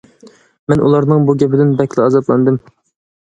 [0.71, 2.57] مەن ئۇلارنىڭ بۇ گېپىدىن بەكلا ئازابلاندىم.